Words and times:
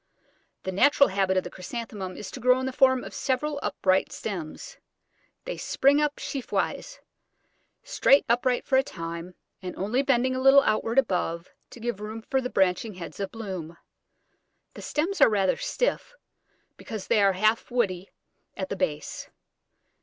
The 0.63 0.71
natural 0.71 1.09
habit 1.09 1.37
of 1.37 1.43
the 1.43 1.51
Chrysanthemum 1.51 2.17
is 2.17 2.31
to 2.31 2.39
grow 2.39 2.59
in 2.59 2.65
the 2.65 2.73
form 2.73 3.03
of 3.03 3.13
several 3.13 3.59
upright 3.61 4.11
stems. 4.11 4.77
They 5.45 5.57
spring 5.57 6.01
up 6.01 6.17
sheaf 6.17 6.51
wise, 6.51 6.99
straight 7.83 8.25
upright 8.27 8.65
for 8.65 8.79
a 8.79 8.83
time, 8.83 9.35
and 9.61 9.75
only 9.75 10.01
bending 10.01 10.35
a 10.35 10.41
little 10.41 10.63
outwards 10.63 10.99
above, 10.99 11.49
to 11.69 11.79
give 11.79 11.99
room 12.01 12.23
for 12.31 12.41
the 12.41 12.49
branching 12.49 12.95
heads 12.95 13.19
of 13.19 13.29
bloom. 13.31 13.77
The 14.73 14.81
stems 14.81 15.21
are 15.21 15.29
rather 15.29 15.57
stiff, 15.57 16.15
because 16.77 17.05
they 17.05 17.21
are 17.21 17.33
half 17.33 17.69
woody 17.69 18.09
at 18.57 18.69
the 18.69 18.75
base. 18.75 19.29